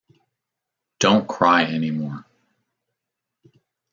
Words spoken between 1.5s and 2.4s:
any more.